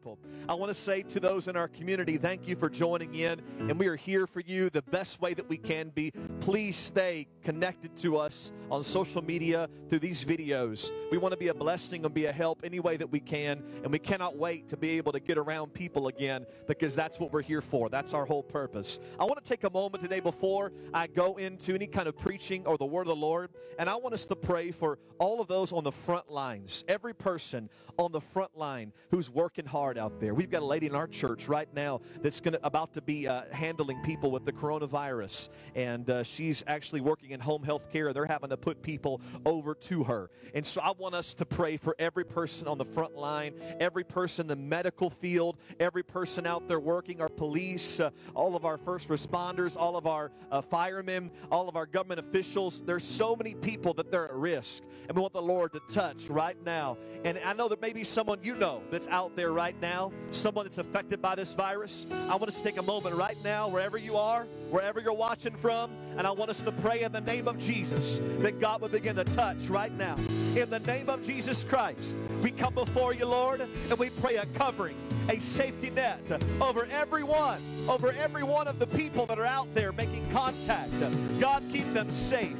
[0.00, 0.18] people.
[0.48, 3.78] I want to say to those in our community, thank you for joining in, and
[3.78, 6.10] we are here for you the best way that we can be.
[6.40, 10.90] Please stay connected to us on social media through these videos.
[11.10, 13.62] We want to be a blessing and be a help any way that we can,
[13.82, 17.32] and we cannot wait to be able to get around people again because that's what
[17.32, 17.90] we're here for.
[17.90, 19.00] That's our whole purpose.
[19.18, 22.66] I want to take a moment today before I go into any kind of preaching
[22.66, 25.48] or the word of the Lord, and I want us to pray for all of
[25.48, 30.20] those on the front lines, every person on the front line who's working hard out
[30.20, 30.32] there.
[30.32, 33.26] We've got a lady in our church right now that's going to about to be
[33.26, 38.12] uh, handling people with the coronavirus, and uh, she's actually working in home health care.
[38.12, 41.76] They're having to put people over to her, and so I want us to pray
[41.76, 46.46] for every person on the front line, every person in the medical field, every person
[46.46, 50.60] out there working, our police, uh, all of our first responders, all of our uh,
[50.60, 52.82] firemen, all of our government officials.
[52.84, 56.28] There's so many people that they're at risk, and we want the Lord to touch
[56.28, 56.96] right now.
[57.24, 60.78] And I know that maybe someone you know that's out there right now, someone that's
[60.78, 62.06] affected by this virus.
[62.28, 65.54] I want us to take a moment right now, wherever you are, wherever you're watching
[65.56, 68.92] from, and I want us to pray in the name of Jesus that God would
[68.92, 70.16] begin to touch right now.
[70.56, 74.46] In the name of Jesus Christ, we come before you, Lord, and we pray a
[74.46, 74.96] covering,
[75.28, 76.20] a safety net
[76.60, 80.90] over everyone, over every one of the people that are out there making contact.
[81.38, 82.56] God, keep them safe.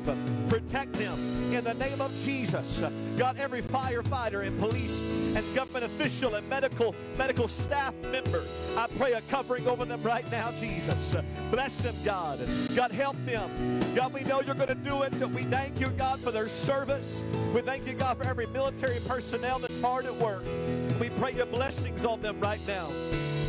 [0.49, 2.83] Protect them in the name of Jesus.
[3.17, 8.43] God, every firefighter and police and government official and medical medical staff member,
[8.77, 11.17] I pray a covering over them right now, Jesus.
[11.51, 12.41] Bless them, God.
[12.75, 13.81] God, help them.
[13.95, 15.13] God, we know you're going to do it.
[15.31, 17.25] We thank you, God, for their service.
[17.55, 20.45] We thank you, God, for every military personnel that's hard at work.
[21.01, 22.91] We pray your blessings on them right now.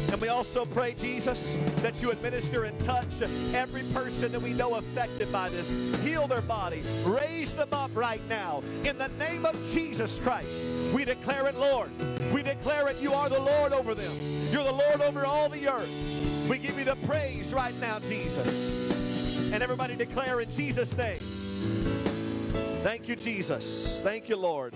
[0.09, 3.21] And we also pray, Jesus, that you administer and touch
[3.53, 5.69] every person that we know affected by this.
[6.01, 6.81] Heal their body.
[7.03, 8.61] Raise them up right now.
[8.85, 11.89] In the name of Jesus Christ, we declare it, Lord.
[12.31, 14.15] We declare it, you are the Lord over them.
[14.49, 16.47] You're the Lord over all the earth.
[16.49, 19.51] We give you the praise right now, Jesus.
[19.51, 21.19] And everybody declare in Jesus' name.
[22.83, 24.01] Thank you, Jesus.
[24.03, 24.73] Thank you, Lord.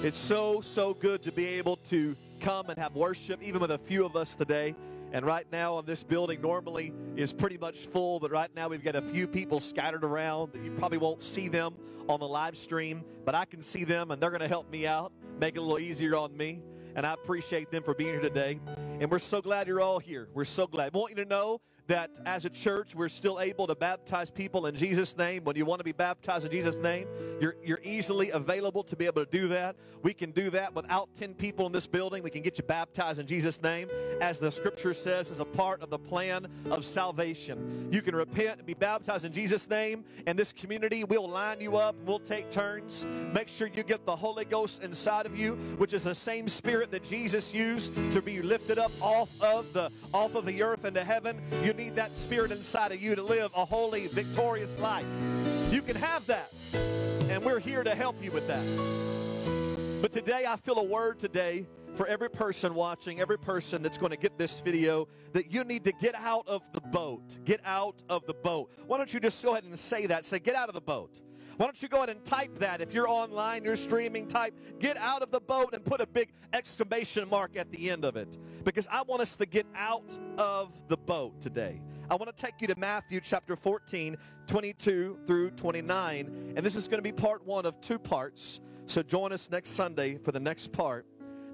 [0.00, 3.78] It's so, so good to be able to come and have worship, even with a
[3.78, 4.76] few of us today.
[5.12, 8.84] And right now, in this building normally is pretty much full, but right now we've
[8.84, 11.74] got a few people scattered around that you probably won't see them
[12.08, 14.86] on the live stream, but I can see them and they're going to help me
[14.86, 15.10] out,
[15.40, 16.62] make it a little easier on me.
[16.94, 18.60] And I appreciate them for being here today.
[19.00, 20.28] And we're so glad you're all here.
[20.32, 20.94] We're so glad.
[20.94, 24.66] I want you to know that as a church, we're still able to baptize people
[24.66, 25.44] in Jesus' name.
[25.44, 27.08] When you want to be baptized in Jesus' name,
[27.40, 29.74] you're, you're easily available to be able to do that.
[30.02, 32.22] We can do that without 10 people in this building.
[32.22, 33.88] We can get you baptized in Jesus' name,
[34.20, 37.88] as the scripture says, as a part of the plan of salvation.
[37.90, 41.76] You can repent and be baptized in Jesus' name, and this community will line you
[41.76, 41.96] up.
[42.04, 43.06] We'll take turns.
[43.32, 46.90] Make sure you get the Holy Ghost inside of you, which is the same spirit
[46.90, 51.02] that Jesus used to be lifted up off of the off of the earth into
[51.02, 51.40] heaven.
[51.62, 55.06] You need that spirit inside of you to live a holy, victorious life.
[55.70, 56.52] You can have that.
[57.30, 60.02] And we're here to help you with that.
[60.02, 64.10] But today, I feel a word today for every person watching, every person that's going
[64.10, 67.38] to get this video, that you need to get out of the boat.
[67.44, 68.72] Get out of the boat.
[68.88, 70.26] Why don't you just go ahead and say that?
[70.26, 71.20] Say, get out of the boat.
[71.58, 72.80] Why don't you go ahead and type that?
[72.80, 76.32] If you're online, you're streaming, type get out of the boat and put a big
[76.52, 78.38] exclamation mark at the end of it.
[78.62, 80.08] Because I want us to get out
[80.38, 81.80] of the boat today.
[82.08, 86.54] I want to take you to Matthew chapter 14, 22 through 29.
[86.56, 88.60] And this is going to be part one of two parts.
[88.86, 91.06] So join us next Sunday for the next part.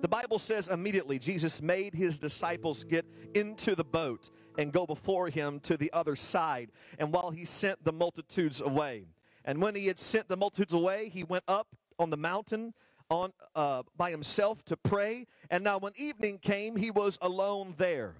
[0.03, 4.29] The Bible says immediately Jesus made his disciples get into the boat
[4.59, 6.73] and go before him to the other side.
[6.99, 9.07] And while he sent the multitudes away,
[9.44, 11.69] and when he had sent the multitudes away, he went up
[11.99, 12.75] on the mountain
[13.10, 15.27] on uh, by himself to pray.
[15.50, 18.16] And now, when evening came, he was alone there.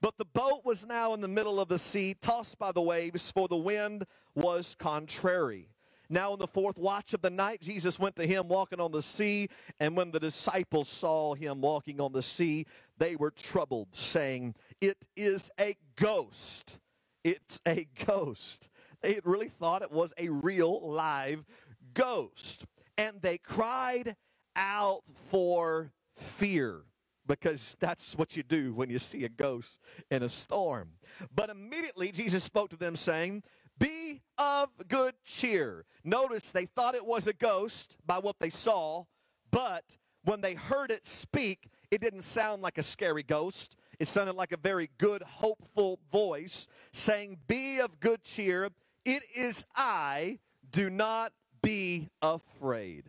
[0.00, 3.30] But the boat was now in the middle of the sea, tossed by the waves,
[3.30, 4.04] for the wind
[4.34, 5.68] was contrary.
[6.10, 9.02] Now, in the fourth watch of the night, Jesus went to him walking on the
[9.02, 9.48] sea.
[9.80, 12.66] And when the disciples saw him walking on the sea,
[12.98, 16.78] they were troubled, saying, It is a ghost.
[17.24, 18.68] It's a ghost.
[19.04, 21.44] They really thought it was a real live
[21.92, 22.64] ghost.
[22.96, 24.16] And they cried
[24.56, 26.84] out for fear
[27.26, 29.78] because that's what you do when you see a ghost
[30.10, 30.92] in a storm.
[31.34, 33.42] But immediately Jesus spoke to them, saying,
[33.78, 35.84] Be of good cheer.
[36.02, 39.04] Notice they thought it was a ghost by what they saw,
[39.50, 43.76] but when they heard it speak, it didn't sound like a scary ghost.
[43.98, 48.70] It sounded like a very good, hopeful voice saying, Be of good cheer.
[49.04, 50.38] It is I.
[50.70, 53.04] Do not be afraid.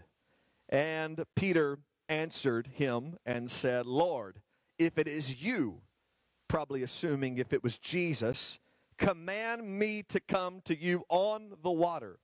[0.69, 4.41] And Peter answered him and said, Lord,
[4.77, 5.81] if it is you,
[6.47, 8.59] probably assuming if it was Jesus,
[8.97, 12.19] command me to come to you on the water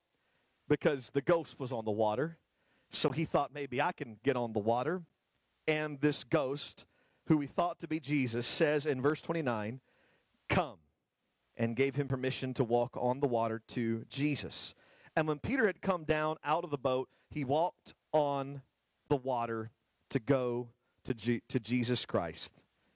[0.68, 2.38] because the ghost was on the water.
[2.92, 5.02] So he thought maybe I can get on the water.
[5.68, 6.86] And this ghost,
[7.28, 9.80] who he thought to be Jesus, says in verse 29,
[10.50, 10.78] Come,
[11.58, 14.74] and gave him permission to walk on the water to Jesus.
[15.16, 18.62] And when Peter had come down out of the boat, he walked on
[19.10, 19.72] the water
[20.10, 20.70] to go
[21.04, 22.52] to, G- to Jesus Christ.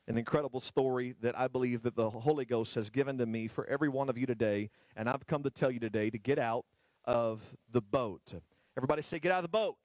[0.07, 3.65] An incredible story that I believe that the Holy Ghost has given to me for
[3.67, 4.69] every one of you today.
[4.95, 6.65] And I've come to tell you today to get out
[7.05, 7.41] of
[7.71, 8.33] the boat.
[8.77, 9.77] Everybody say, get out of the boat.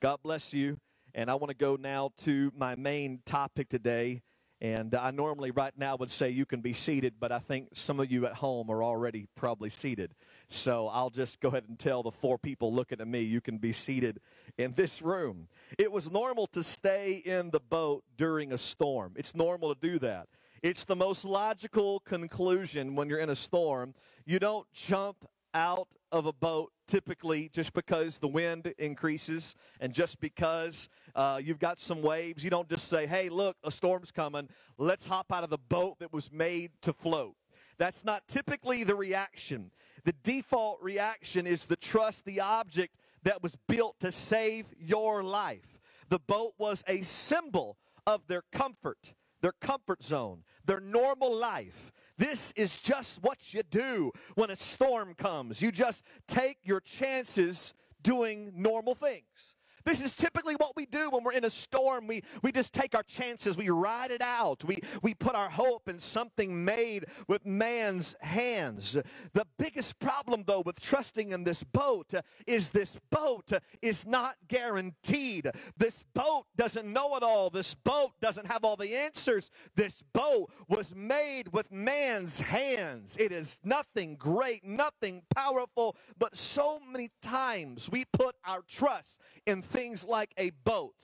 [0.00, 0.78] God bless you.
[1.14, 4.22] And I want to go now to my main topic today.
[4.60, 8.00] And I normally, right now, would say you can be seated, but I think some
[8.00, 10.14] of you at home are already probably seated.
[10.48, 13.58] So I'll just go ahead and tell the four people looking at me you can
[13.58, 14.20] be seated
[14.56, 15.46] in this room.
[15.78, 19.98] It was normal to stay in the boat during a storm, it's normal to do
[20.00, 20.28] that.
[20.60, 23.94] It's the most logical conclusion when you're in a storm.
[24.26, 30.18] You don't jump out of a boat typically just because the wind increases and just
[30.18, 32.42] because uh, you've got some waves.
[32.42, 34.48] You don't just say, hey, look, a storm's coming.
[34.78, 37.34] Let's hop out of the boat that was made to float.
[37.78, 39.70] That's not typically the reaction.
[40.04, 45.78] The default reaction is to trust the object that was built to save your life.
[46.08, 47.76] The boat was a symbol
[48.06, 51.92] of their comfort, their comfort zone, their normal life.
[52.18, 55.62] This is just what you do when a storm comes.
[55.62, 57.72] You just take your chances
[58.02, 59.54] doing normal things.
[59.88, 62.06] This is typically what we do when we're in a storm.
[62.06, 63.56] We, we just take our chances.
[63.56, 64.62] We ride it out.
[64.62, 68.98] We, we put our hope in something made with man's hands.
[69.32, 72.12] The biggest problem, though, with trusting in this boat
[72.46, 73.50] is this boat
[73.80, 75.50] is not guaranteed.
[75.78, 77.48] This boat doesn't know it all.
[77.48, 79.50] This boat doesn't have all the answers.
[79.74, 83.16] This boat was made with man's hands.
[83.18, 89.62] It is nothing great, nothing powerful, but so many times we put our trust in
[89.62, 90.96] things like a boat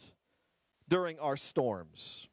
[0.88, 2.26] during our storms.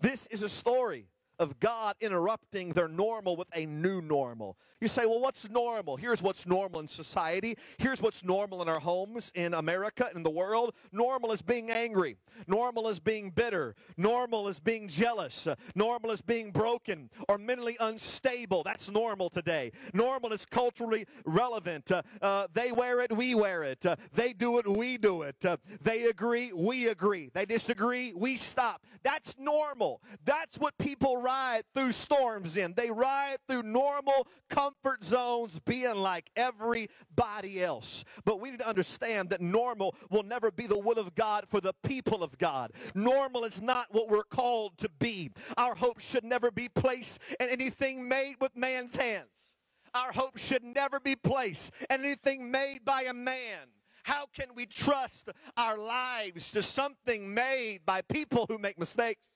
[0.00, 1.08] This is a story
[1.38, 4.56] of God interrupting their normal with a new normal.
[4.80, 5.96] You say, well, what's normal?
[5.96, 7.56] Here's what's normal in society.
[7.78, 10.74] Here's what's normal in our homes, in America, in the world.
[10.92, 12.18] Normal is being angry.
[12.46, 13.74] Normal is being bitter.
[13.96, 15.48] Normal is being jealous.
[15.74, 18.62] Normal is being broken or mentally unstable.
[18.62, 19.72] That's normal today.
[19.94, 21.90] Normal is culturally relevant.
[21.90, 23.84] Uh, uh, they wear it, we wear it.
[23.86, 25.42] Uh, they do it, we do it.
[25.44, 27.30] Uh, they agree, we agree.
[27.32, 28.84] They disagree, we stop.
[29.02, 30.02] That's normal.
[30.24, 32.74] That's what people ride through storms in.
[32.74, 38.04] They ride through normal comfort zones being like everybody else.
[38.24, 41.60] But we need to understand that normal will never be the will of God for
[41.60, 42.70] the people of God.
[42.94, 45.30] Normal is not what we're called to be.
[45.56, 49.56] Our hope should never be placed in anything made with man's hands.
[49.94, 53.68] Our hope should never be placed in anything made by a man.
[54.04, 59.35] How can we trust our lives to something made by people who make mistakes?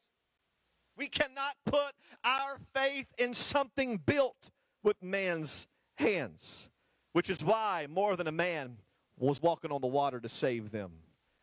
[1.01, 1.93] We cannot put
[2.25, 4.51] our faith in something built
[4.83, 5.67] with man's
[5.97, 6.69] hands,
[7.15, 8.77] which is why more than a man
[9.17, 10.91] was walking on the water to save them.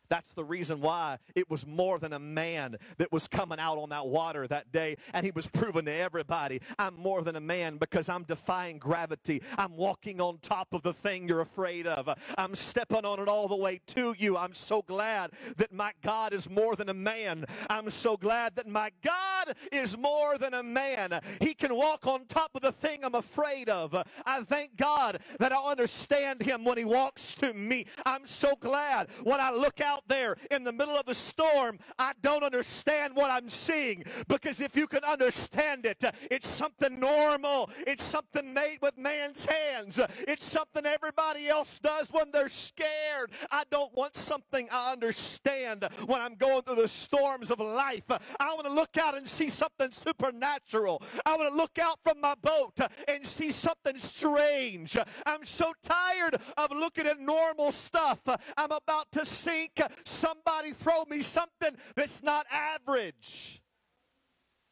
[0.08, 3.90] That's the reason why it was more than a man that was coming out on
[3.90, 4.96] that water that day.
[5.12, 9.42] And he was proving to everybody, I'm more than a man because I'm defying gravity.
[9.56, 12.08] I'm walking on top of the thing you're afraid of.
[12.36, 14.36] I'm stepping on it all the way to you.
[14.36, 17.44] I'm so glad that my God is more than a man.
[17.68, 21.20] I'm so glad that my God is more than a man.
[21.40, 23.94] He can walk on top of the thing I'm afraid of.
[24.24, 27.86] I thank God that I understand him when he walks to me.
[28.06, 31.78] I'm so glad when I look out out there in the middle of the storm,
[31.98, 34.04] I don't understand what I'm seeing.
[34.28, 37.70] Because if you can understand it, it's something normal.
[37.86, 40.00] It's something made with man's hands.
[40.20, 43.32] It's something everybody else does when they're scared.
[43.50, 48.04] I don't want something I understand when I'm going through the storms of life.
[48.38, 51.02] I want to look out and see something supernatural.
[51.26, 52.78] I want to look out from my boat
[53.08, 54.96] and see something strange.
[55.26, 58.20] I'm so tired of looking at normal stuff.
[58.56, 63.62] I'm about to sink somebody throw me something that's not average.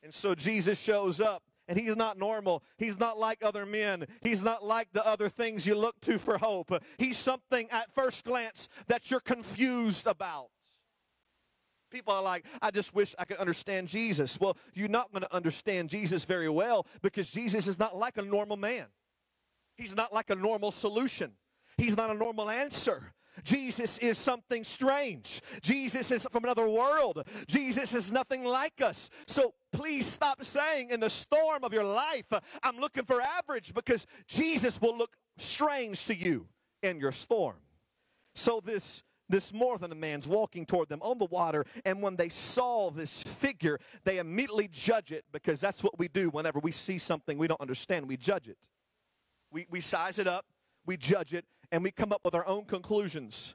[0.02, 1.42] And so Jesus shows up.
[1.68, 2.62] And he's not normal.
[2.78, 4.06] He's not like other men.
[4.22, 6.70] He's not like the other things you look to for hope.
[6.96, 10.50] He's something at first glance that you're confused about.
[11.90, 14.38] People are like, I just wish I could understand Jesus.
[14.38, 18.22] Well, you're not going to understand Jesus very well because Jesus is not like a
[18.22, 18.86] normal man.
[19.76, 21.32] He's not like a normal solution.
[21.76, 23.12] He's not a normal answer.
[23.44, 25.40] Jesus is something strange.
[25.62, 27.26] Jesus is from another world.
[27.46, 29.10] Jesus is nothing like us.
[29.26, 32.26] So please stop saying in the storm of your life,
[32.62, 36.46] I'm looking for average because Jesus will look strange to you
[36.82, 37.56] in your storm.
[38.34, 42.14] So this this more than a man's walking toward them on the water and when
[42.16, 46.70] they saw this figure they immediately judge it because that's what we do whenever we
[46.70, 48.56] see something we don't understand we judge it
[49.50, 50.46] we, we size it up
[50.86, 53.54] we judge it and we come up with our own conclusions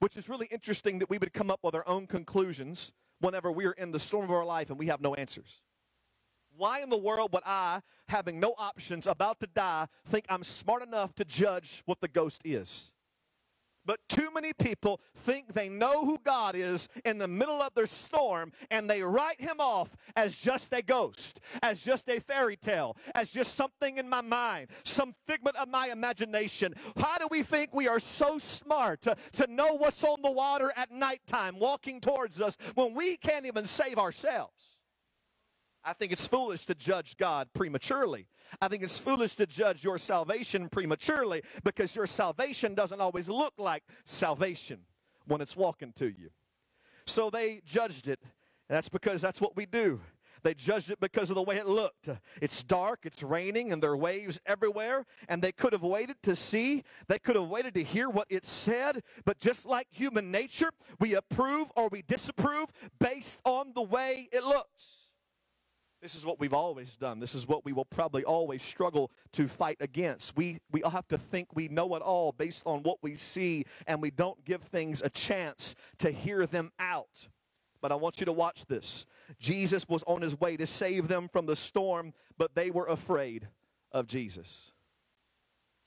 [0.00, 3.66] which is really interesting that we would come up with our own conclusions whenever we
[3.66, 5.60] are in the storm of our life and we have no answers
[6.58, 10.82] why in the world would I, having no options, about to die, think I'm smart
[10.82, 12.90] enough to judge what the ghost is?
[13.88, 17.86] But too many people think they know who God is in the middle of their
[17.86, 22.98] storm and they write him off as just a ghost, as just a fairy tale,
[23.14, 26.74] as just something in my mind, some figment of my imagination.
[26.98, 30.70] How do we think we are so smart to, to know what's on the water
[30.76, 34.76] at nighttime walking towards us when we can't even save ourselves?
[35.82, 38.26] I think it's foolish to judge God prematurely.
[38.60, 43.54] I think it's foolish to judge your salvation prematurely because your salvation doesn't always look
[43.58, 44.80] like salvation
[45.26, 46.30] when it's walking to you.
[47.06, 48.20] So they judged it.
[48.68, 50.00] And that's because that's what we do.
[50.42, 52.08] They judged it because of the way it looked.
[52.40, 55.04] It's dark, it's raining, and there are waves everywhere.
[55.28, 58.44] And they could have waited to see, they could have waited to hear what it
[58.44, 59.02] said.
[59.24, 62.66] But just like human nature, we approve or we disapprove
[63.00, 65.07] based on the way it looks.
[66.00, 67.18] This is what we've always done.
[67.18, 70.36] This is what we will probably always struggle to fight against.
[70.36, 73.64] We, we all have to think we know it all based on what we see,
[73.86, 77.28] and we don't give things a chance to hear them out.
[77.80, 79.06] But I want you to watch this.
[79.40, 83.48] Jesus was on his way to save them from the storm, but they were afraid
[83.90, 84.72] of Jesus.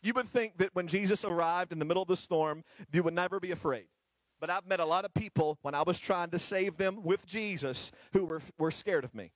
[0.03, 3.13] You would think that when Jesus arrived in the middle of the storm, you would
[3.13, 3.85] never be afraid.
[4.39, 7.25] But I've met a lot of people when I was trying to save them with
[7.25, 9.31] Jesus who were, were scared of me.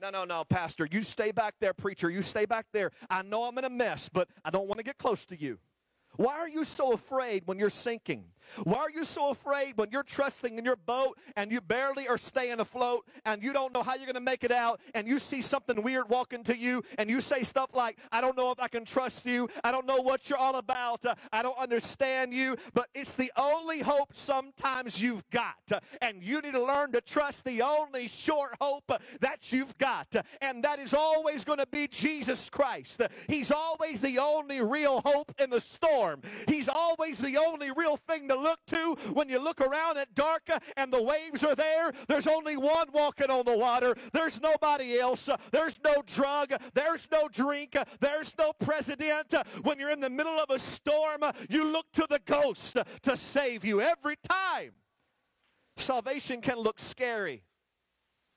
[0.00, 0.86] No, no, no, Pastor.
[0.90, 2.10] You stay back there, preacher.
[2.10, 2.90] You stay back there.
[3.08, 5.58] I know I'm in a mess, but I don't want to get close to you.
[6.16, 8.24] Why are you so afraid when you're sinking?
[8.64, 12.18] Why are you so afraid when you're trusting in your boat and you barely are
[12.18, 15.18] staying afloat and you don't know how you're going to make it out and you
[15.18, 18.60] see something weird walking to you and you say stuff like, I don't know if
[18.60, 19.48] I can trust you.
[19.64, 21.04] I don't know what you're all about.
[21.32, 22.56] I don't understand you.
[22.74, 25.56] But it's the only hope sometimes you've got.
[26.00, 30.14] And you need to learn to trust the only short hope that you've got.
[30.40, 33.02] And that is always going to be Jesus Christ.
[33.28, 36.20] He's always the only real hope in the storm.
[36.48, 40.42] He's always the only real thing to look to when you look around at dark
[40.52, 41.92] uh, and the waves are there.
[42.08, 43.94] There's only one walking on the water.
[44.12, 45.28] There's nobody else.
[45.28, 46.52] Uh, there's no drug.
[46.74, 47.76] There's no drink.
[47.76, 49.34] Uh, there's no president.
[49.62, 53.64] When you're in the middle of a storm, you look to the ghost to save
[53.64, 54.72] you every time.
[55.76, 57.44] Salvation can look scary.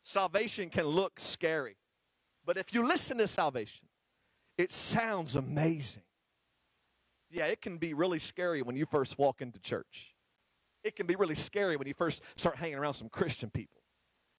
[0.04, 1.78] Salvation can look scary.
[2.46, 3.86] But if you listen to salvation,
[4.58, 6.04] it sounds amazing.
[7.30, 10.16] Yeah, it can be really scary when you first walk into church.
[10.84, 13.82] It can be really scary when you first start hanging around some Christian people.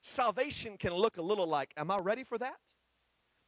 [0.03, 2.57] Salvation can look a little like, Am I ready for that?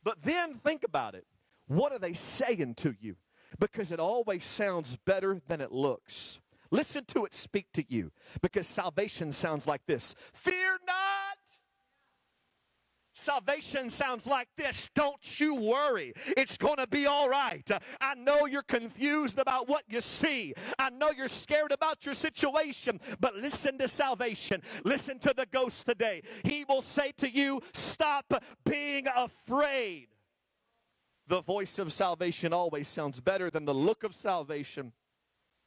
[0.05, 1.27] But then think about it.
[1.67, 3.17] What are they saying to you?
[3.59, 6.41] Because it always sounds better than it looks.
[6.71, 11.02] Listen to it speak to you because salvation sounds like this Fear not.
[13.23, 14.91] Salvation sounds like this.
[14.97, 16.13] Don't you worry.
[16.37, 17.71] It's going to be all right.
[18.01, 20.55] I know you're confused about what you see.
[20.77, 24.61] I know you're scared about your situation, but listen to salvation.
[24.83, 26.23] Listen to the ghost today.
[26.43, 30.09] He will say to you, Stop being afraid.
[31.29, 34.93] The voice of salvation always sounds better than the look of salvation.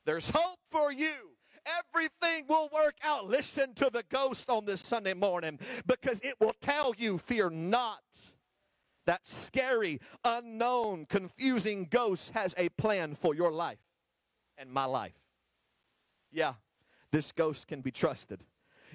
[0.05, 1.34] There's hope for you.
[1.65, 3.27] Everything will work out.
[3.27, 7.99] Listen to the ghost on this Sunday morning because it will tell you, fear not.
[9.05, 13.77] That scary, unknown, confusing ghost has a plan for your life
[14.57, 15.13] and my life.
[16.31, 16.53] Yeah,
[17.11, 18.41] this ghost can be trusted.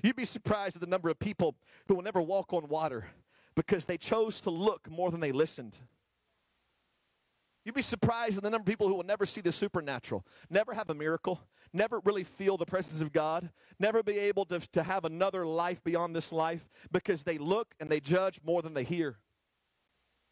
[0.02, 1.54] You'd be surprised at the number of people
[1.86, 3.06] who will never walk on water
[3.54, 5.78] because they chose to look more than they listened.
[7.64, 10.72] You'd be surprised at the number of people who will never see the supernatural, never
[10.72, 11.40] have a miracle,
[11.72, 15.82] never really feel the presence of God, never be able to, to have another life
[15.84, 19.18] beyond this life because they look and they judge more than they hear.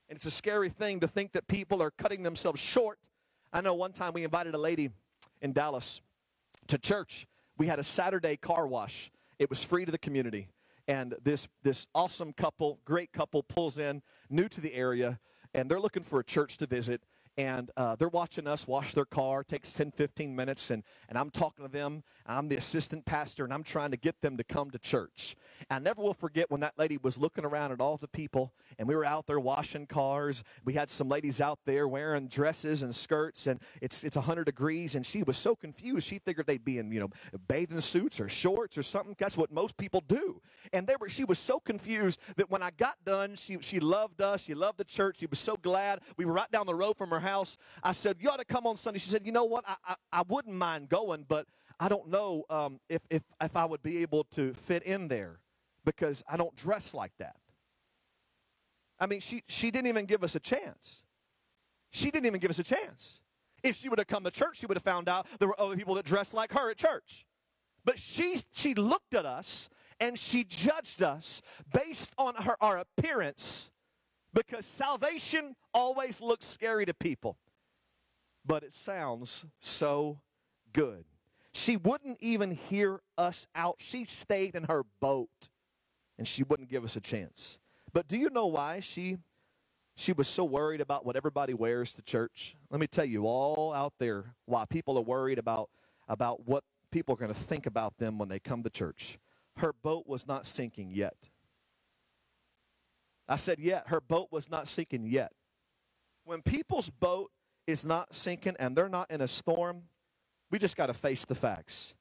[0.08, 2.98] And it's a scary thing to think that people are cutting themselves short.
[3.52, 4.90] I know one time we invited a lady
[5.40, 6.00] in Dallas
[6.68, 7.26] to church.
[7.56, 9.10] We had a Saturday car wash.
[9.38, 10.48] It was free to the community.
[10.86, 15.18] And this, this awesome couple, great couple, pulls in, new to the area,
[15.54, 17.02] and they're looking for a church to visit
[17.38, 19.42] and uh, they're watching us wash their car.
[19.42, 22.02] It takes 10, 15 minutes, and, and I'm talking to them.
[22.26, 25.36] I'm the assistant pastor, and I'm trying to get them to come to church.
[25.70, 28.88] I never will forget when that lady was looking around at all the people, and
[28.88, 30.42] we were out there washing cars.
[30.64, 34.96] We had some ladies out there wearing dresses and skirts, and it's it's 100 degrees,
[34.96, 36.08] and she was so confused.
[36.08, 37.10] She figured they'd be in you know
[37.46, 39.14] bathing suits or shorts or something.
[39.16, 40.40] That's what most people do.
[40.72, 44.20] And they were she was so confused that when I got done, she she loved
[44.20, 44.42] us.
[44.42, 45.18] She loved the church.
[45.20, 46.00] She was so glad.
[46.16, 47.27] We were right down the road from her house.
[47.82, 48.98] I said, You ought to come on Sunday.
[48.98, 49.64] She said, You know what?
[49.66, 51.46] I, I, I wouldn't mind going, but
[51.80, 55.40] I don't know um, if, if, if I would be able to fit in there
[55.84, 57.36] because I don't dress like that.
[59.00, 61.02] I mean, she, she didn't even give us a chance.
[61.90, 63.20] She didn't even give us a chance.
[63.62, 65.76] If she would have come to church, she would have found out there were other
[65.76, 67.26] people that dressed like her at church.
[67.84, 69.68] But she, she looked at us
[70.00, 71.42] and she judged us
[71.72, 73.70] based on her, our appearance
[74.38, 77.36] because salvation always looks scary to people,
[78.46, 80.20] but it sounds so
[80.72, 81.04] good.
[81.52, 83.76] She wouldn't even hear us out.
[83.78, 85.48] She stayed in her boat
[86.16, 87.58] and she wouldn't give us a chance.
[87.92, 89.18] But do you know why she
[89.96, 92.54] she was so worried about what everybody wears to church?
[92.70, 95.68] Let me tell you all out there why people are worried about
[96.06, 99.18] about what people are going to think about them when they come to church.
[99.56, 101.28] Her boat was not sinking yet.
[103.28, 103.88] I said, yet.
[103.88, 105.32] Her boat was not sinking yet.
[106.24, 107.30] When people's boat
[107.66, 109.82] is not sinking and they're not in a storm,
[110.50, 111.94] we just got to face the facts.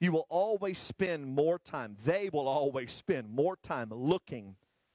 [0.00, 4.54] You will always spend more time, they will always spend more time looking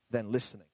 [0.09, 0.67] than listening.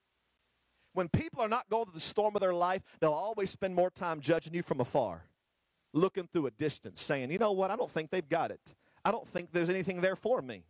[0.92, 3.90] When people are not going through the storm of their life, they'll always spend more
[3.90, 5.24] time judging you from afar,
[5.92, 8.60] looking through a distance, saying, you know what, I don't think they've got it.
[9.04, 10.62] I don't think there's anything there for me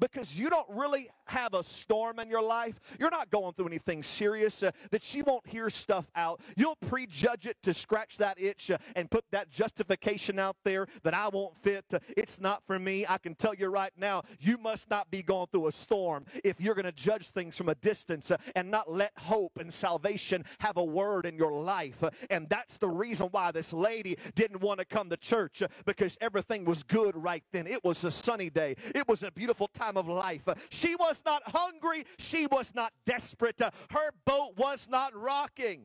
[0.00, 2.80] because you don't really have a storm in your life.
[2.98, 6.40] You're not going through anything serious uh, that she won't hear stuff out.
[6.56, 11.14] You'll prejudge it to scratch that itch uh, and put that justification out there that
[11.14, 11.84] I won't fit.
[11.92, 13.06] Uh, it's not for me.
[13.08, 16.60] I can tell you right now, you must not be going through a storm if
[16.60, 20.44] you're going to judge things from a distance uh, and not let hope and salvation
[20.60, 22.02] have a word in your life.
[22.02, 25.68] Uh, and that's the reason why this lady didn't want to come to church uh,
[25.84, 27.66] because everything was good right then.
[27.66, 28.76] It was a sunny day.
[28.94, 30.42] It was a beautiful time time of life.
[30.70, 32.04] She was not hungry.
[32.18, 33.60] She was not desperate.
[33.60, 35.84] Her boat was not rocking.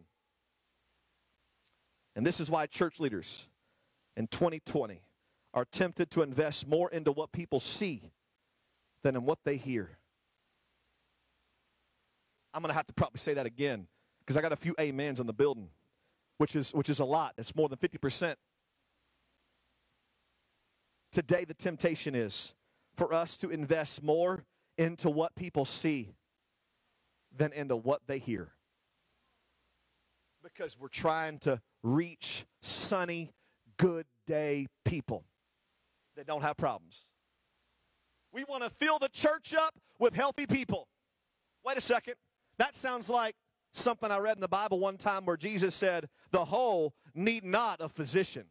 [2.15, 3.47] And this is why church leaders
[4.17, 5.01] in 2020
[5.53, 8.11] are tempted to invest more into what people see
[9.03, 9.89] than in what they hear.
[12.53, 13.87] I'm going to have to probably say that again
[14.19, 15.69] because I got a few amens in the building,
[16.37, 17.33] which is, which is a lot.
[17.37, 18.35] It's more than 50%.
[21.11, 22.53] Today, the temptation is
[22.99, 24.43] for us to invest more
[24.77, 26.09] into what people see
[27.35, 28.49] than into what they hear.
[30.43, 33.31] Because we're trying to reach sunny,
[33.77, 35.23] good day people
[36.17, 37.05] that don't have problems.
[38.33, 40.89] We want to fill the church up with healthy people.
[41.65, 42.15] Wait a second.
[42.57, 43.35] That sounds like
[43.73, 47.79] something I read in the Bible one time where Jesus said, The whole need not
[47.79, 48.47] a physician.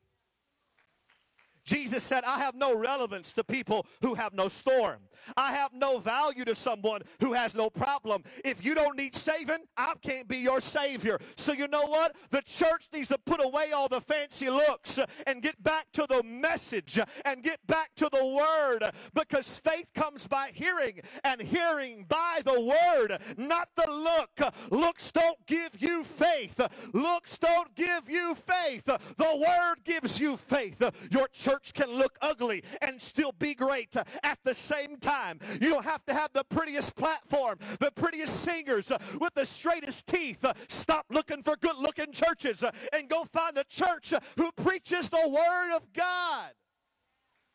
[1.68, 5.00] Jesus said, I have no relevance to people who have no storm.
[5.37, 8.24] I have no value to someone who has no problem.
[8.42, 11.18] If you don't need saving, I can't be your savior.
[11.37, 12.16] So you know what?
[12.31, 16.22] The church needs to put away all the fancy looks and get back to the
[16.22, 22.40] message and get back to the word because faith comes by hearing and hearing by
[22.46, 24.54] the word, not the look.
[24.70, 26.59] Looks don't give you faith.
[26.94, 28.85] Looks don't give you faith.
[28.87, 30.83] The word gives you faith.
[31.11, 35.38] Your church church can look ugly and still be great at the same time.
[35.61, 40.07] You don't have to have the prettiest platform, the prettiest singers uh, with the straightest
[40.07, 40.44] teeth.
[40.44, 45.09] Uh, stop looking for good looking churches uh, and go find a church who preaches
[45.09, 46.51] the Word of God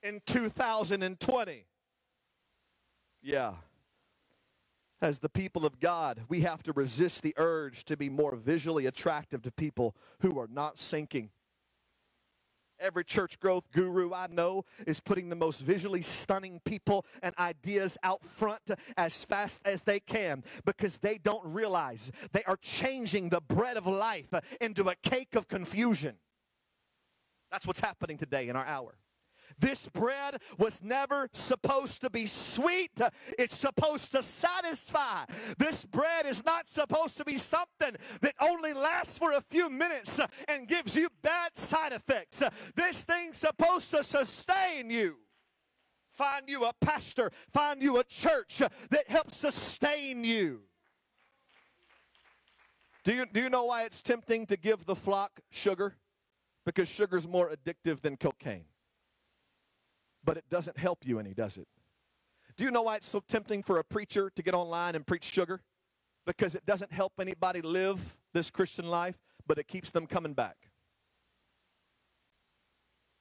[0.01, 1.65] in 2020.
[3.21, 3.53] Yeah.
[5.01, 8.85] As the people of God, we have to resist the urge to be more visually
[8.85, 11.29] attractive to people who are not sinking
[12.83, 17.97] Every church growth guru I know is putting the most visually stunning people and ideas
[18.03, 23.39] out front as fast as they can because they don't realize they are changing the
[23.39, 26.15] bread of life into a cake of confusion.
[27.49, 28.95] That's what's happening today in our hour.
[29.59, 32.99] This bread was never supposed to be sweet.
[33.37, 35.25] It's supposed to satisfy.
[35.57, 40.19] This bread is not supposed to be something that only lasts for a few minutes
[40.47, 42.43] and gives you bad side effects.
[42.75, 45.17] This thing's supposed to sustain you.
[46.11, 50.61] Find you a pastor, find you a church that helps sustain you.
[53.03, 55.97] Do you, do you know why it's tempting to give the flock sugar?
[56.65, 58.65] because sugar's more addictive than cocaine.
[60.23, 61.67] But it doesn't help you any, does it?
[62.55, 65.25] Do you know why it's so tempting for a preacher to get online and preach
[65.25, 65.61] sugar?
[66.25, 70.55] Because it doesn't help anybody live this Christian life, but it keeps them coming back.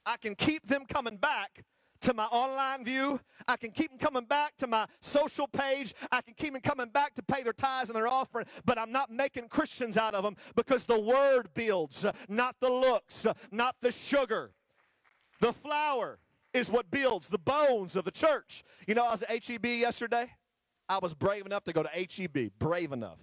[0.04, 1.64] I can keep them coming back
[2.02, 3.20] to my online view.
[3.48, 5.94] I can keep them coming back to my social page.
[6.10, 8.92] I can keep them coming back to pay their tithes and their offering, but I'm
[8.92, 13.92] not making Christians out of them because the word builds, not the looks, not the
[13.92, 14.52] sugar.
[15.40, 16.18] The flour
[16.52, 18.62] is what builds the bones of the church.
[18.86, 20.30] You know, I was at HEB yesterday.
[20.88, 23.18] I was brave enough to go to HEB, brave enough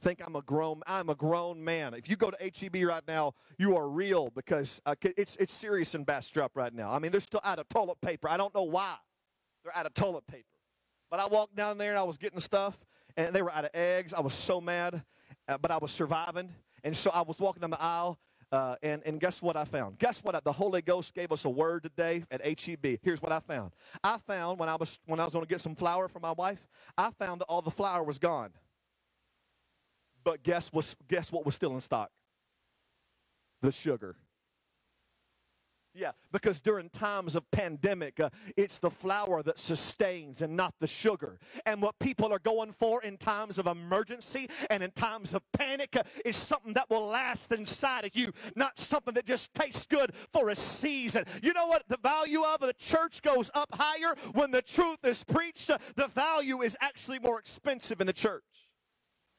[0.00, 1.94] think I'm a grown I'm a grown man.
[1.94, 5.94] If you go to HEB right now, you are real because uh, it's it's serious
[5.94, 6.90] in Bastrop right now.
[6.92, 8.28] I mean, they're still out of toilet paper.
[8.28, 8.96] I don't know why
[9.62, 10.44] they're out of toilet paper.
[11.10, 12.78] But I walked down there and I was getting stuff,
[13.16, 14.12] and they were out of eggs.
[14.12, 15.02] I was so mad,
[15.48, 16.54] uh, but I was surviving,
[16.84, 18.18] and so I was walking down the aisle.
[18.50, 19.98] Uh, and, and guess what I found?
[19.98, 20.42] Guess what?
[20.42, 22.98] The Holy Ghost gave us a word today at HEB.
[23.02, 23.72] Here's what I found.
[24.02, 26.32] I found when I was when I was going to get some flour for my
[26.32, 28.50] wife, I found that all the flour was gone.
[30.24, 32.10] But guess what, guess what was still in stock?
[33.60, 34.16] The sugar.
[35.98, 40.86] Yeah, because during times of pandemic, uh, it's the flour that sustains and not the
[40.86, 41.40] sugar.
[41.66, 45.96] And what people are going for in times of emergency and in times of panic
[45.96, 50.12] uh, is something that will last inside of you, not something that just tastes good
[50.32, 51.24] for a season.
[51.42, 55.24] You know what the value of the church goes up higher when the truth is
[55.24, 55.68] preached.
[55.68, 58.44] Uh, the value is actually more expensive in the church.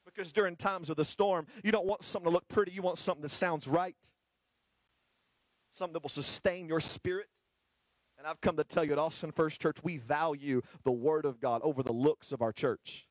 [0.04, 2.98] Because during times of the storm, you don't want something to look pretty, you want
[2.98, 3.96] something that sounds right,
[5.72, 7.28] something that will sustain your spirit.
[8.18, 11.40] And I've come to tell you at Austin First Church, we value the Word of
[11.40, 13.06] God over the looks of our church.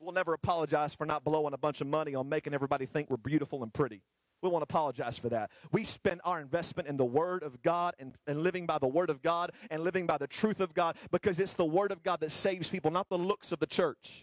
[0.00, 3.18] We'll never apologize for not blowing a bunch of money on making everybody think we're
[3.18, 4.02] beautiful and pretty.
[4.42, 5.50] We won't apologize for that.
[5.72, 9.10] We spend our investment in the Word of God and, and living by the Word
[9.10, 12.20] of God and living by the truth of God because it's the Word of God
[12.20, 14.22] that saves people, not the looks of the church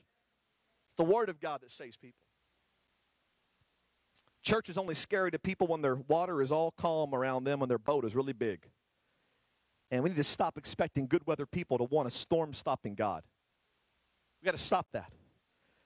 [0.92, 2.20] It's the Word of God that saves people.
[4.50, 7.70] Church is only scary to people when their water is all calm around them and
[7.70, 8.68] their boat is really big.
[9.92, 13.22] And we need to stop expecting good weather people to want a storm stopping God.
[14.42, 15.12] We got to stop that.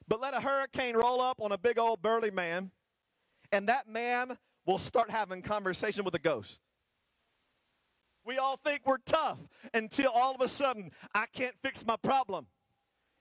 [0.08, 2.70] But let a hurricane roll up on a big old burly man,
[3.52, 6.62] and that man will start having conversation with a ghost.
[8.24, 9.40] We all think we're tough
[9.74, 12.46] until all of a sudden I can't fix my problem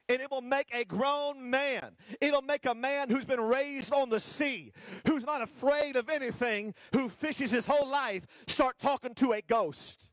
[0.10, 1.96] and it will make a grown man.
[2.20, 4.72] It'll make a man who's been raised on the sea,
[5.08, 10.10] who's not afraid of anything, who fishes his whole life, start talking to a ghost.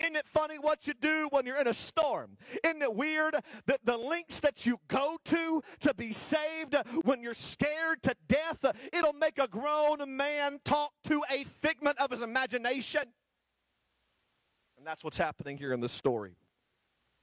[0.00, 2.36] Isn't it funny what you do when you're in a storm?
[2.64, 7.32] Isn't it weird that the links that you go to to be saved when you're
[7.32, 13.04] scared to death, it'll make a grown man talk to a figment of his imagination?
[14.76, 16.36] And that's what's happening here in this story.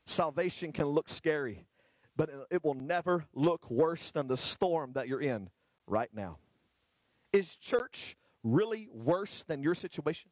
[0.08, 1.66] Salvation can look scary
[2.16, 5.50] but it will never look worse than the storm that you're in
[5.88, 6.38] right now.
[7.34, 10.32] Is church really worse than your situation?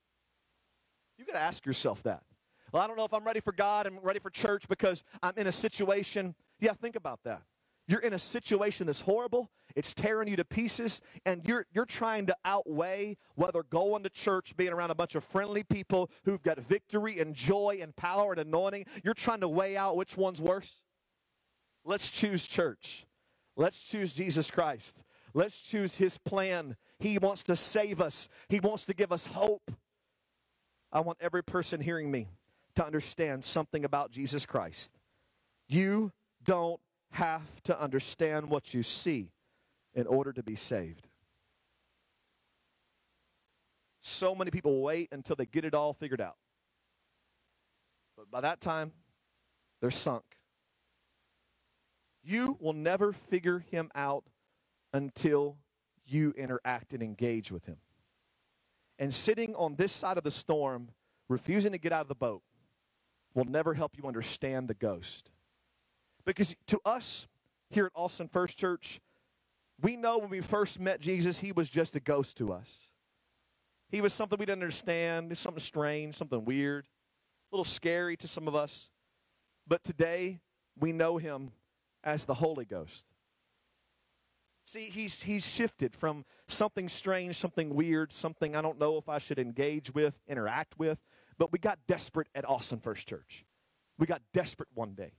[1.18, 2.24] You got to ask yourself that.
[2.72, 5.34] Well, I don't know if I'm ready for God and ready for church because I'm
[5.38, 6.36] in a situation.
[6.60, 7.42] Yeah, think about that.
[7.88, 12.28] You're in a situation that's horrible, it's tearing you to pieces, and you're, you're trying
[12.28, 16.60] to outweigh whether going to church, being around a bunch of friendly people who've got
[16.60, 20.84] victory and joy and power and anointing, you're trying to weigh out which one's worse.
[21.90, 23.08] Let's choose church.
[23.56, 24.96] Let's choose Jesus Christ.
[25.34, 26.76] Let's choose his plan.
[27.00, 29.72] He wants to save us, he wants to give us hope.
[30.92, 32.28] I want every person hearing me
[32.76, 35.00] to understand something about Jesus Christ.
[35.68, 36.12] You
[36.44, 39.32] don't have to understand what you see
[39.96, 41.08] in order to be saved.
[44.00, 46.38] So many people wait until they get it all figured out.
[48.16, 48.92] But by that time,
[49.82, 50.39] they're sunk.
[52.30, 54.24] You will never figure him out
[54.94, 55.58] until
[56.06, 57.78] you interact and engage with him.
[59.00, 60.90] And sitting on this side of the storm,
[61.28, 62.44] refusing to get out of the boat,
[63.34, 65.32] will never help you understand the ghost.
[66.24, 67.28] Because to us
[67.72, 69.02] here at Austin First Church,
[69.82, 72.90] we know when we first met Jesus, he was just a ghost to us.
[73.90, 78.48] He was something we didn't understand, something strange, something weird, a little scary to some
[78.48, 78.92] of us.
[79.68, 80.42] But today,
[80.80, 81.54] we know him
[82.04, 83.06] as the Holy Ghost.
[84.66, 89.18] See, he's, he's shifted from something strange, something weird, something I don't know if I
[89.18, 91.00] should engage with, interact with,
[91.40, 93.46] but we got desperate at Austin First Church.
[93.98, 95.14] We got desperate one day.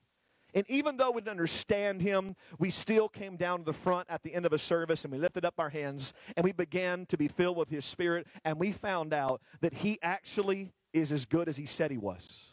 [0.55, 4.23] And even though we didn't understand him, we still came down to the front at
[4.23, 7.17] the end of a service and we lifted up our hands and we began to
[7.17, 8.27] be filled with his spirit.
[8.45, 12.50] And we found out that he actually is as good as he said he was.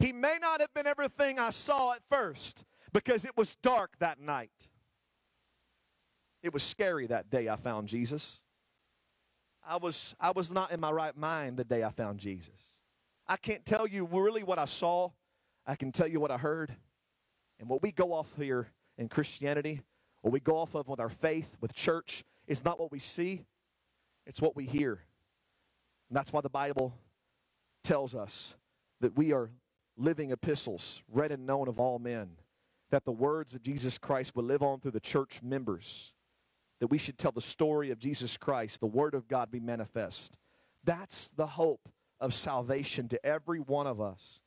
[0.00, 4.20] He may not have been everything I saw at first because it was dark that
[4.20, 4.50] night.
[6.42, 8.42] It was scary that day I found Jesus.
[9.64, 12.48] I was, I was not in my right mind the day I found Jesus.
[13.28, 15.10] I can't tell you really what I saw
[15.66, 16.74] I can tell you what I heard.
[17.60, 19.82] And what we go off here in Christianity,
[20.22, 23.44] what we go off of with our faith, with church, is not what we see,
[24.26, 25.00] it's what we hear.
[26.08, 26.92] And that's why the Bible
[27.84, 28.56] tells us
[29.00, 29.50] that we are
[29.96, 32.30] living epistles, read and known of all men,
[32.90, 36.12] that the words of Jesus Christ will live on through the church members,
[36.80, 40.36] that we should tell the story of Jesus Christ, the Word of God be manifest.
[40.84, 41.88] That's the hope
[42.20, 44.40] of salvation to every one of us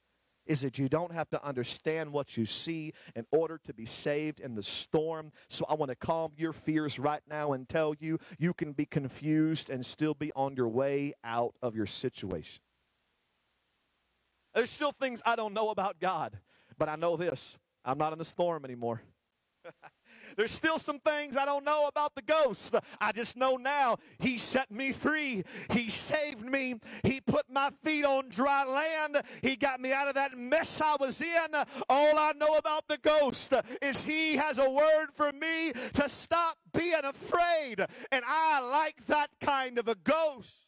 [0.45, 4.39] is that you don't have to understand what you see in order to be saved
[4.39, 5.31] in the storm.
[5.47, 8.85] So I want to calm your fears right now and tell you you can be
[8.85, 12.61] confused and still be on your way out of your situation.
[14.53, 16.37] There's still things I don't know about God,
[16.77, 19.01] but I know this I'm not in the storm anymore.
[20.37, 22.75] There's still some things I don't know about the ghost.
[22.99, 25.43] I just know now he set me free.
[25.71, 26.75] He saved me.
[27.03, 29.21] He put my feet on dry land.
[29.41, 31.55] He got me out of that mess I was in.
[31.89, 36.57] All I know about the ghost is he has a word for me to stop
[36.73, 37.85] being afraid.
[38.11, 40.62] And I like that kind of a ghost.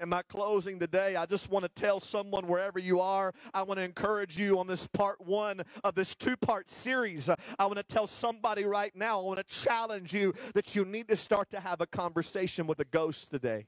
[0.00, 3.78] In my closing today, I just want to tell someone wherever you are, I want
[3.78, 7.28] to encourage you on this part one of this two part series.
[7.28, 11.08] I want to tell somebody right now, I want to challenge you that you need
[11.08, 13.66] to start to have a conversation with a ghost today.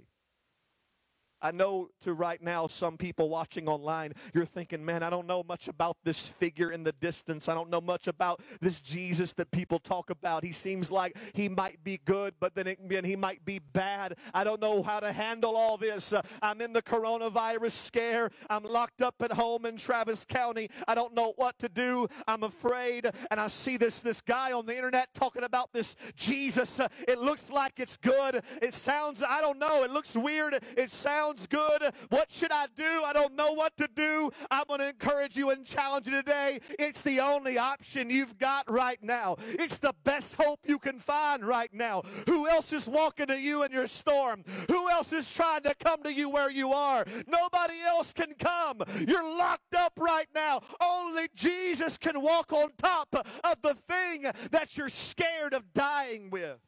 [1.43, 5.43] I know to right now, some people watching online, you're thinking, man, I don't know
[5.43, 7.49] much about this figure in the distance.
[7.49, 10.45] I don't know much about this Jesus that people talk about.
[10.45, 14.17] He seems like he might be good, but then he might be bad.
[14.35, 16.13] I don't know how to handle all this.
[16.13, 18.31] Uh, I'm in the coronavirus scare.
[18.49, 20.71] I'm locked up at home in Travis County.
[20.87, 22.07] I don't know what to do.
[22.27, 23.11] I'm afraid.
[23.31, 26.81] And I see this, this guy on the internet talking about this Jesus.
[26.81, 28.43] Uh, it looks like it's good.
[28.61, 30.63] It sounds, I don't know, it looks weird.
[30.77, 31.93] It sounds sounds good.
[32.09, 33.05] What should I do?
[33.05, 34.31] I don't know what to do.
[34.51, 36.61] I'm going to encourage you and challenge you today.
[36.79, 39.37] It's the only option you've got right now.
[39.51, 42.03] It's the best hope you can find right now.
[42.27, 44.45] Who else is walking to you in your storm?
[44.69, 47.05] Who else is trying to come to you where you are?
[47.29, 48.83] Nobody else can come.
[49.07, 50.63] You're locked up right now.
[50.81, 56.59] Only Jesus can walk on top of the thing that you're scared of dying with.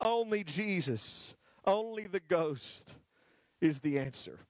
[0.00, 1.34] Only Jesus.
[1.64, 2.94] Only the ghost
[3.60, 4.40] is the answer.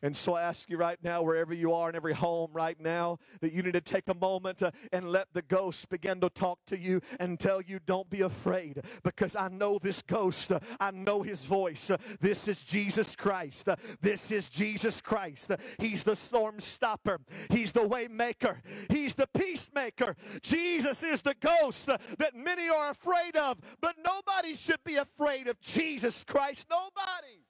[0.00, 3.18] And so I ask you right now, wherever you are in every home right now,
[3.40, 6.60] that you need to take a moment uh, and let the ghost begin to talk
[6.66, 10.52] to you and tell you, don't be afraid, because I know this ghost.
[10.52, 11.90] Uh, I know his voice.
[11.90, 13.68] Uh, this is Jesus Christ.
[13.68, 15.50] Uh, this is Jesus Christ.
[15.50, 17.18] Uh, he's the storm stopper.
[17.50, 18.62] He's the way maker.
[18.88, 20.14] He's the peacemaker.
[20.42, 25.48] Jesus is the ghost uh, that many are afraid of, but nobody should be afraid
[25.48, 26.68] of Jesus Christ.
[26.70, 27.47] Nobody.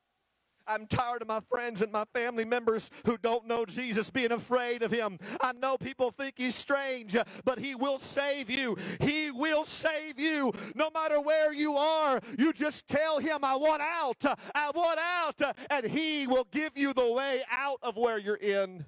[0.69, 4.83] I'm tired of my friends and my family members who don't know Jesus being afraid
[4.83, 5.19] of him.
[5.41, 8.77] I know people think he's strange, but he will save you.
[9.01, 12.21] He will save you no matter where you are.
[12.39, 14.25] You just tell him, I want out.
[14.55, 15.57] I want out.
[15.71, 18.85] And he will give you the way out of where you're in.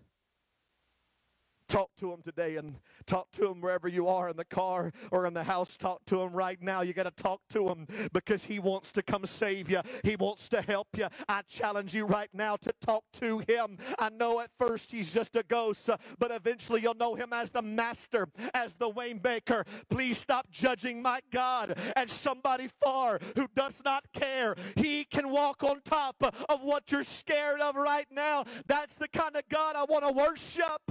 [1.71, 5.25] Talk to him today and talk to him wherever you are in the car or
[5.25, 5.77] in the house.
[5.77, 6.81] Talk to him right now.
[6.81, 9.81] You got to talk to him because he wants to come save you.
[10.03, 11.07] He wants to help you.
[11.29, 13.79] I challenge you right now to talk to him.
[14.01, 17.51] I know at first he's just a ghost, uh, but eventually you'll know him as
[17.51, 19.65] the master, as the waymaker.
[19.89, 24.57] Please stop judging my God as somebody far who does not care.
[24.75, 26.17] He can walk on top
[26.49, 28.43] of what you're scared of right now.
[28.67, 30.91] That's the kind of God I want to worship.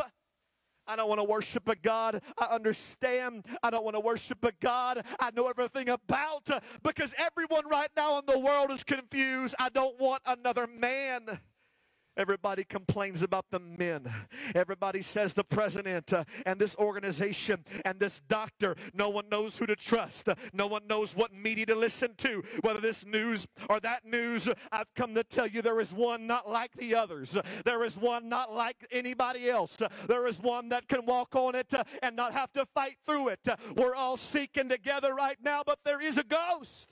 [0.90, 3.46] I don't want to worship a God I understand.
[3.62, 6.50] I don't want to worship a God I know everything about
[6.84, 9.56] because everyone right now in the world is confused.
[9.60, 11.40] I don't want another man.
[12.20, 14.14] Everybody complains about the men.
[14.54, 18.76] Everybody says the president uh, and this organization and this doctor.
[18.94, 20.28] No one knows who to trust.
[20.52, 24.50] no one knows what media to listen to, whether this news or that news.
[24.70, 27.38] I've come to tell you there is one not like the others.
[27.64, 29.78] There is one not like anybody else.
[30.10, 33.30] There is one that can walk on it uh, and not have to fight through
[33.30, 33.48] it.
[33.78, 36.90] We're all seeking together right now, but there is a ghost.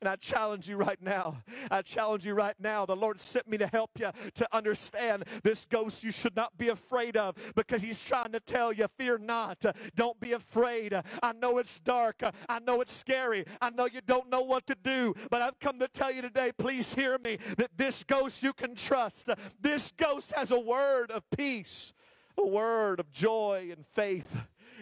[0.00, 1.42] And I challenge you right now.
[1.70, 2.84] I challenge you right now.
[2.84, 6.68] The Lord sent me to help you to understand this ghost you should not be
[6.68, 9.64] afraid of because He's trying to tell you, fear not.
[9.94, 10.94] Don't be afraid.
[11.22, 12.22] I know it's dark.
[12.48, 13.46] I know it's scary.
[13.62, 15.14] I know you don't know what to do.
[15.30, 18.74] But I've come to tell you today, please hear me, that this ghost you can
[18.74, 19.28] trust.
[19.60, 21.94] This ghost has a word of peace,
[22.36, 24.36] a word of joy and faith.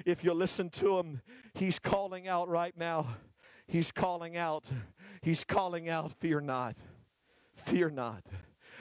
[0.05, 1.22] If you listen to Him,
[1.55, 3.07] He's calling out right now.
[3.66, 4.64] He's calling out.
[5.22, 6.77] He's calling out, fear not.
[7.55, 8.24] Fear not.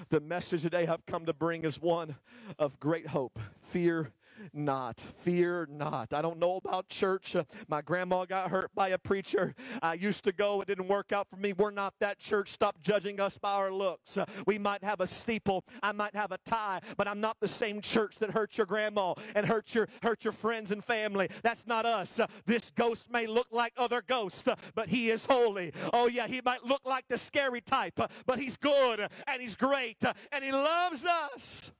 [0.09, 2.15] The message today I've come to bring is one
[2.59, 3.39] of great hope.
[3.61, 4.11] Fear
[4.53, 4.99] not.
[4.99, 6.13] Fear not.
[6.13, 7.35] I don't know about church.
[7.35, 9.55] Uh, my grandma got hurt by a preacher.
[9.81, 10.61] I used to go.
[10.61, 11.53] It didn't work out for me.
[11.53, 12.49] We're not that church.
[12.49, 14.17] Stop judging us by our looks.
[14.17, 15.63] Uh, we might have a steeple.
[15.81, 19.13] I might have a tie, but I'm not the same church that hurt your grandma
[19.35, 21.29] and hurt your hurt your friends and family.
[21.41, 22.19] That's not us.
[22.19, 24.43] Uh, this ghost may look like other ghosts,
[24.75, 25.73] but he is holy.
[25.93, 30.03] Oh yeah, he might look like the scary type, but he's good and he's great
[30.31, 31.71] and he loves us.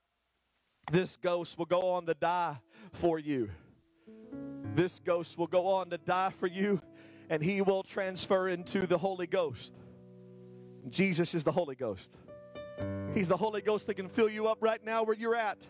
[0.92, 2.58] This ghost will go on to die
[2.92, 3.50] for you.
[4.76, 6.82] This ghost will go on to die for you,
[7.30, 9.74] and he will transfer into the Holy Ghost.
[10.90, 12.12] Jesus is the Holy Ghost.
[13.14, 15.66] He's the Holy Ghost that can fill you up right now where you're at.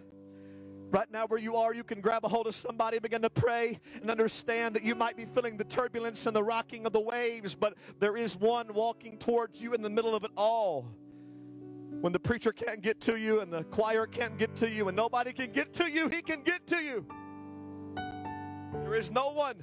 [0.89, 3.80] Right now, where you are, you can grab a hold of somebody, begin to pray,
[4.02, 7.56] and understand that you might be feeling the turbulence and the rocking of the waves,
[7.56, 10.88] but there is one walking towards you in the middle of it all
[12.04, 14.98] when the preacher can't get to you and the choir can't get to you and
[14.98, 17.06] nobody can get to you, he can get to you.
[18.84, 19.56] There is no one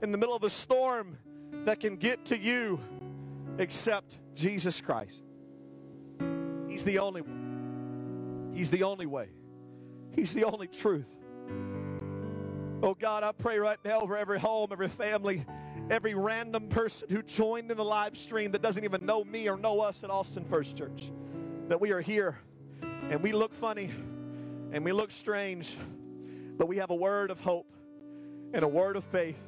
[0.00, 1.18] in the middle of a storm
[1.66, 2.80] that can get to you
[3.58, 5.22] except Jesus Christ.
[6.66, 8.52] He's the only one.
[8.54, 9.28] He's the only way.
[10.12, 11.14] He's the only truth.
[12.82, 15.44] Oh God, I pray right now for every home, every family,
[15.90, 19.58] every random person who joined in the live stream that doesn't even know me or
[19.58, 21.12] know us at Austin First Church
[21.68, 22.38] that we are here
[23.10, 23.90] and we look funny
[24.72, 25.76] and we look strange,
[26.58, 27.72] but we have a word of hope
[28.52, 29.38] and a word of faith.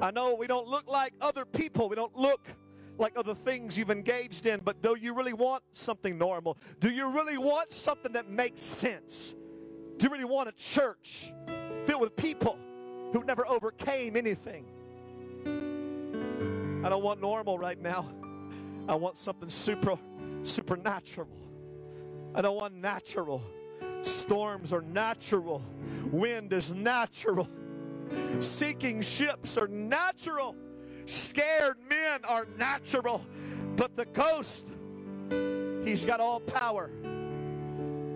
[0.00, 2.40] I know we don't look like other people, we don't look
[2.98, 6.58] like other things you've engaged in, but do you really want something normal?
[6.80, 9.34] Do you really want something that makes sense?
[9.96, 11.32] Do you really want a church
[11.86, 12.58] filled with people
[13.12, 14.66] who never overcame anything?
[16.84, 18.10] I don't want normal right now.
[18.88, 19.96] I want something super
[20.42, 21.28] supernatural.
[22.34, 23.42] I don't want natural.
[24.02, 25.62] Storms are natural.
[26.10, 27.48] Wind is natural.
[28.40, 30.56] Sinking ships are natural.
[31.06, 33.24] Scared men are natural.
[33.76, 34.66] But the ghost,
[35.84, 36.90] he's got all power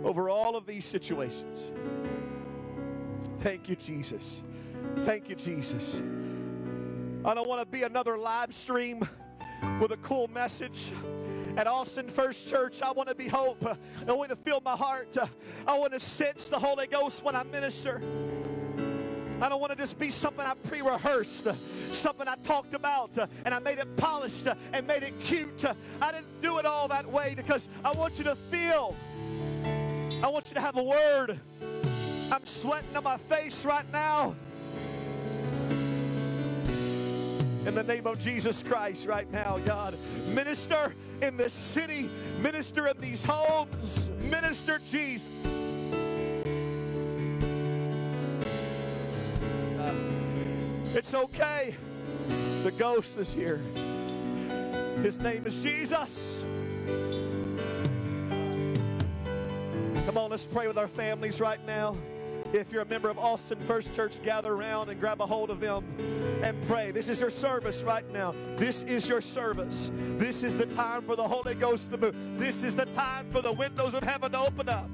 [0.04, 1.72] over all of these situations.
[3.40, 4.42] Thank you, Jesus.
[5.00, 6.02] Thank you, Jesus.
[7.24, 9.06] I don't want to be another live stream
[9.80, 10.92] with a cool message
[11.56, 13.64] at Austin First Church, I want to be hope.
[14.06, 15.16] I want to feel my heart.
[15.66, 18.02] I want to sense the Holy Ghost when I minister.
[19.40, 21.46] I don't want to just be something I pre rehearsed,
[21.90, 23.10] something I talked about,
[23.44, 25.64] and I made it polished and made it cute.
[26.00, 28.94] I didn't do it all that way because I want you to feel.
[30.22, 31.38] I want you to have a word.
[32.32, 34.34] I'm sweating on my face right now.
[37.66, 39.98] In the name of Jesus Christ right now, God.
[40.28, 45.26] Minister in this city, minister in these homes, minister Jesus.
[49.80, 49.94] Uh,
[50.94, 51.74] it's okay.
[52.62, 53.60] The ghost is here.
[55.02, 56.44] His name is Jesus.
[60.06, 61.96] Come on, let's pray with our families right now.
[62.52, 65.58] If you're a member of Austin First Church, gather around and grab a hold of
[65.58, 65.84] them
[66.46, 66.92] and pray.
[66.92, 68.32] This is your service right now.
[68.54, 69.90] This is your service.
[70.16, 72.14] This is the time for the Holy Ghost to move.
[72.38, 74.88] This is the time for the windows of heaven to open up.